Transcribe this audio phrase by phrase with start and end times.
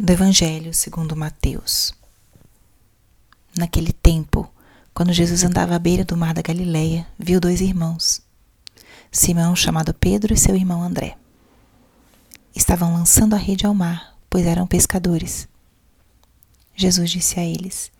[0.00, 1.92] do Evangelho segundo Mateus.
[3.56, 4.48] Naquele tempo,
[4.94, 8.22] quando Jesus andava à beira do mar da Galileia, viu dois irmãos,
[9.10, 11.16] Simão, chamado Pedro, e seu irmão André.
[12.54, 15.48] Estavam lançando a rede ao mar, pois eram pescadores.
[16.76, 17.90] Jesus disse a eles: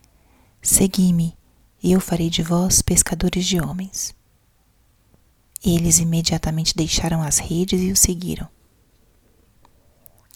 [0.62, 1.36] Segui-me,
[1.82, 4.14] e eu farei de vós pescadores de homens.
[5.64, 8.48] Eles imediatamente deixaram as redes e o seguiram.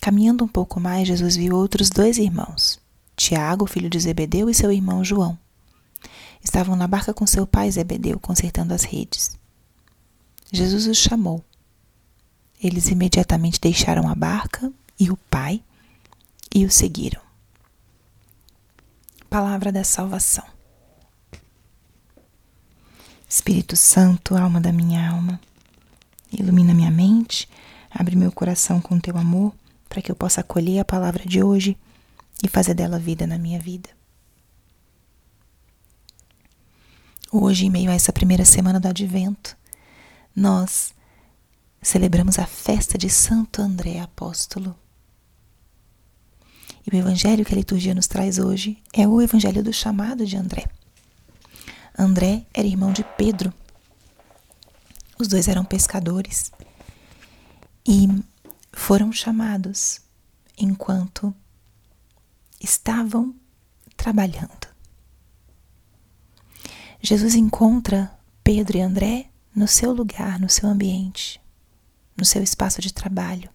[0.02, 2.80] Caminhando um pouco mais, Jesus viu outros dois irmãos,
[3.14, 5.38] Tiago, filho de Zebedeu, e seu irmão João.
[6.42, 9.38] Estavam na barca com seu pai Zebedeu, consertando as redes.
[10.50, 11.44] Jesus os chamou.
[12.60, 15.62] Eles imediatamente deixaram a barca e o pai
[16.52, 17.22] e o seguiram.
[19.30, 20.44] Palavra da salvação.
[23.28, 25.40] Espírito Santo, alma da minha alma,
[26.32, 27.48] ilumina minha mente,
[27.88, 29.54] abre meu coração com teu amor
[29.92, 31.76] para que eu possa acolher a palavra de hoje
[32.42, 33.90] e fazer dela vida na minha vida.
[37.30, 39.54] Hoje, em meio a essa primeira semana do Advento,
[40.34, 40.94] nós
[41.82, 44.74] celebramos a festa de Santo André Apóstolo.
[46.86, 50.38] E o evangelho que a liturgia nos traz hoje é o evangelho do chamado de
[50.38, 50.64] André.
[51.98, 53.52] André era irmão de Pedro.
[55.18, 56.50] Os dois eram pescadores.
[58.84, 60.00] Foram chamados
[60.58, 61.32] enquanto
[62.60, 63.32] estavam
[63.96, 64.66] trabalhando.
[67.00, 71.40] Jesus encontra Pedro e André no seu lugar, no seu ambiente,
[72.16, 73.48] no seu espaço de trabalho,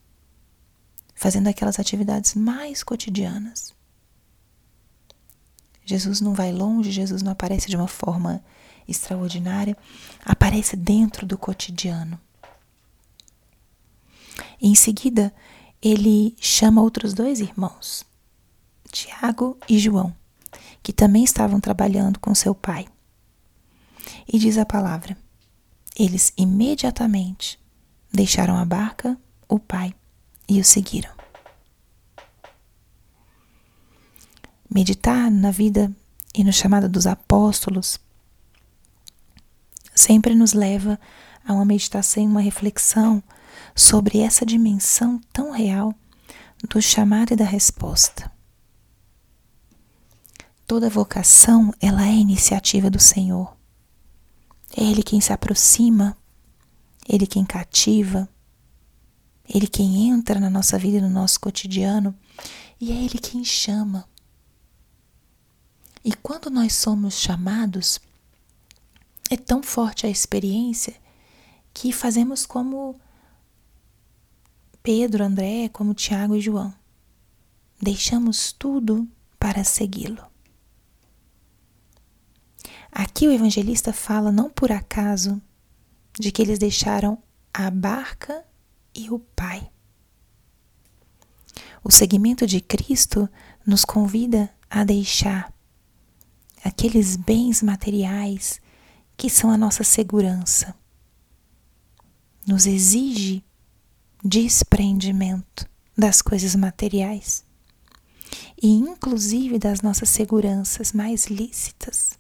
[1.14, 3.76] fazendo aquelas atividades mais cotidianas.
[5.84, 8.42] Jesus não vai longe, Jesus não aparece de uma forma
[8.88, 9.76] extraordinária,
[10.24, 12.18] aparece dentro do cotidiano.
[14.62, 15.34] Em seguida,
[15.82, 18.06] ele chama outros dois irmãos,
[18.92, 20.16] Tiago e João,
[20.82, 22.88] que também estavam trabalhando com seu pai.
[24.32, 25.18] E diz a palavra:
[25.98, 27.60] eles imediatamente
[28.12, 29.94] deixaram a barca, o pai,
[30.48, 31.12] e o seguiram.
[34.70, 35.92] Meditar na vida
[36.34, 38.00] e no chamado dos apóstolos
[39.96, 41.00] sempre nos leva
[41.46, 43.24] a uma meditação uma reflexão
[43.76, 45.94] sobre essa dimensão tão real
[46.70, 48.32] do chamado e da resposta.
[50.66, 53.56] Toda vocação, ela é iniciativa do Senhor.
[54.76, 56.18] É Ele quem se aproxima,
[57.08, 58.28] Ele quem cativa,
[59.48, 62.14] Ele quem entra na nossa vida e no nosso cotidiano,
[62.82, 64.08] e é Ele quem chama.
[66.04, 68.00] E quando nós somos chamados,
[69.30, 70.96] é tão forte a experiência
[71.74, 73.00] que fazemos como
[74.88, 76.74] Pedro, André, como Tiago e João.
[77.78, 79.06] Deixamos tudo
[79.38, 80.26] para segui-lo.
[82.90, 85.42] Aqui o evangelista fala não por acaso
[86.18, 87.22] de que eles deixaram
[87.54, 88.46] a barca
[88.96, 89.70] e o Pai.
[91.84, 93.30] O seguimento de Cristo
[93.66, 95.54] nos convida a deixar
[96.64, 98.62] aqueles bens materiais
[99.18, 100.74] que são a nossa segurança.
[102.48, 103.44] Nos exige
[104.24, 105.68] desprendimento
[105.98, 107.46] das coisas materiais
[108.62, 112.18] e, inclusive, das nossas seguranças mais lícitas.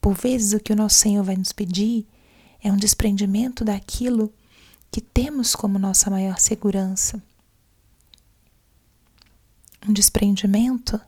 [0.00, 2.06] Por vezes, o que o nosso Senhor vai nos pedir
[2.62, 4.32] é um desprendimento daquilo
[4.90, 7.22] que temos como nossa maior segurança.
[9.88, 11.00] Um desprendimento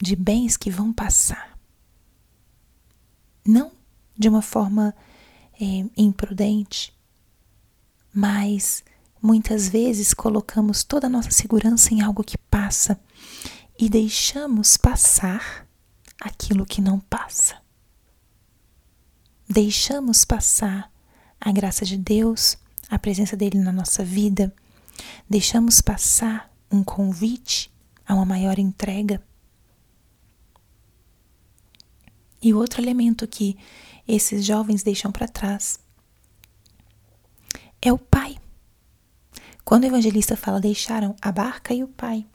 [0.00, 1.58] de bens que vão passar.
[3.44, 3.72] Não
[4.16, 4.94] de uma forma
[5.60, 6.92] é, imprudente,
[8.12, 8.82] mas
[9.22, 13.00] muitas vezes colocamos toda a nossa segurança em algo que passa
[13.78, 15.66] e deixamos passar
[16.20, 17.56] aquilo que não passa.
[19.48, 20.92] Deixamos passar
[21.40, 22.56] a graça de Deus,
[22.88, 24.54] a presença dele na nossa vida,
[25.28, 27.72] deixamos passar um convite
[28.06, 29.22] a uma maior entrega.
[32.42, 33.56] E outro elemento que
[34.06, 35.78] esses jovens deixam para trás
[37.82, 38.38] é o pai.
[39.64, 42.26] Quando o evangelista fala deixaram a barca e o pai,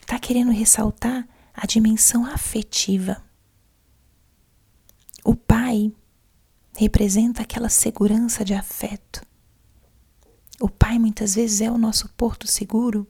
[0.00, 3.22] está querendo ressaltar a dimensão afetiva.
[5.24, 5.92] O pai
[6.76, 9.24] representa aquela segurança de afeto.
[10.60, 13.06] O pai muitas vezes é o nosso porto seguro,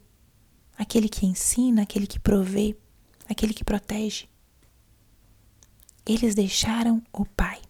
[0.77, 2.77] aquele que ensina, aquele que provê,
[3.29, 4.29] aquele que protege.
[6.06, 7.61] Eles deixaram o pai.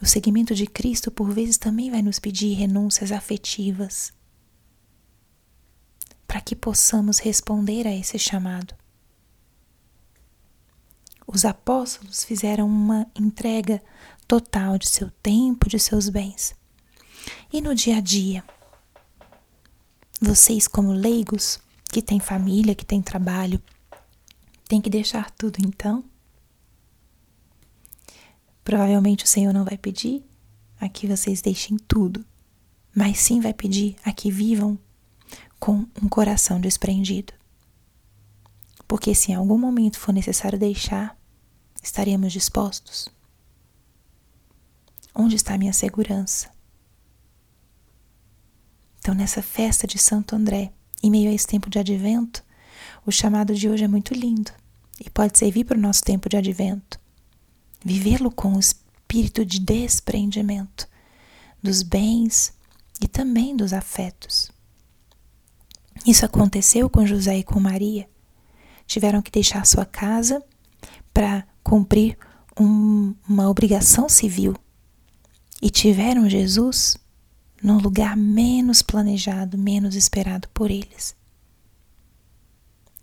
[0.00, 4.12] O seguimento de Cristo, por vezes, também vai nos pedir renúncias afetivas.
[6.28, 8.74] para que possamos responder a esse chamado.
[11.26, 13.82] Os apóstolos fizeram uma entrega
[14.26, 16.54] total de seu tempo, de seus bens.
[17.50, 18.44] E no dia a dia,
[20.20, 21.58] vocês, como leigos,
[21.90, 23.62] que têm família, que têm trabalho,
[24.68, 26.04] têm que deixar tudo então?
[28.68, 30.22] Provavelmente o Senhor não vai pedir
[30.78, 32.22] a que vocês deixem tudo,
[32.94, 34.78] mas sim vai pedir a que vivam
[35.58, 37.32] com um coração desprendido.
[38.86, 41.18] Porque se em algum momento for necessário deixar,
[41.82, 43.08] estaremos dispostos?
[45.14, 46.50] Onde está minha segurança?
[48.98, 52.44] Então, nessa festa de Santo André, em meio a esse tempo de advento,
[53.06, 54.50] o chamado de hoje é muito lindo
[55.02, 57.00] e pode servir para o nosso tempo de advento.
[57.84, 60.88] Vivê-lo com o espírito de desprendimento
[61.62, 62.52] dos bens
[63.00, 64.50] e também dos afetos.
[66.06, 68.08] Isso aconteceu com José e com Maria.
[68.86, 70.42] Tiveram que deixar sua casa
[71.12, 72.16] para cumprir
[72.58, 74.54] um, uma obrigação civil
[75.60, 76.96] e tiveram Jesus
[77.62, 81.16] num lugar menos planejado, menos esperado por eles.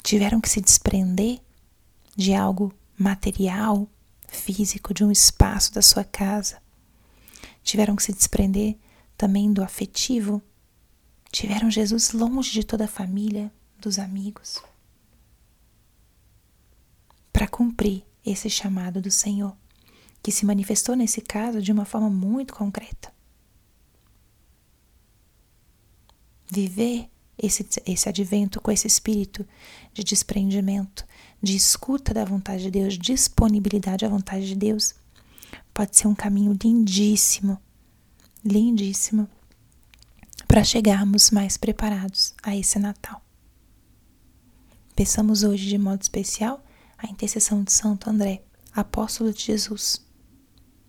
[0.01, 1.39] Tiveram que se desprender
[2.16, 3.88] de algo material,
[4.27, 6.62] físico, de um espaço da sua casa.
[7.63, 8.77] Tiveram que se desprender
[9.18, 10.42] também do afetivo.
[11.31, 14.63] Tiveram Jesus longe de toda a família, dos amigos,
[17.31, 19.56] para cumprir esse chamado do Senhor,
[20.24, 23.13] que se manifestou nesse caso de uma forma muito concreta.
[26.50, 29.45] Viver esse, esse advento com esse espírito
[29.93, 31.05] de desprendimento,
[31.41, 34.95] de escuta da vontade de Deus, disponibilidade à vontade de Deus,
[35.73, 37.59] pode ser um caminho lindíssimo,
[38.43, 39.27] lindíssimo,
[40.47, 43.21] para chegarmos mais preparados a esse Natal.
[44.95, 46.63] Peçamos hoje de modo especial
[46.97, 48.43] a intercessão de Santo André,
[48.73, 50.01] apóstolo de Jesus.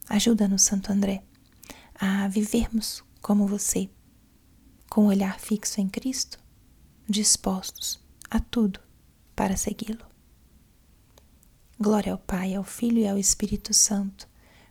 [0.08, 1.24] Ajuda-nos, Santo André,
[1.94, 3.90] a vivermos como você,
[4.96, 6.38] com o olhar fixo em Cristo,
[7.06, 8.00] dispostos
[8.30, 8.80] a tudo
[9.34, 10.06] para segui-lo.
[11.78, 14.26] Glória ao Pai, ao Filho e ao Espírito Santo,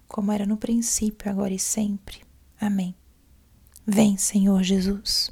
[0.08, 2.24] como era no princípio, agora e sempre.
[2.60, 2.96] Amém.
[3.86, 5.30] Vem, Senhor Jesus.